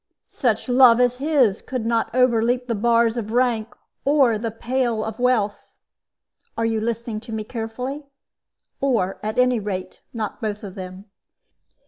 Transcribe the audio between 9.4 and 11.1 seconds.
rate, not both of them.